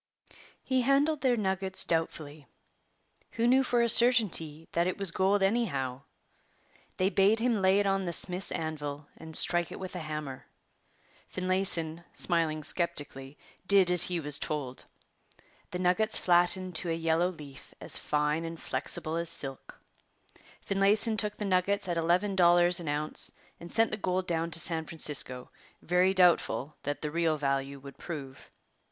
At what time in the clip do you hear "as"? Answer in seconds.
13.91-14.01, 17.79-17.99, 19.17-19.29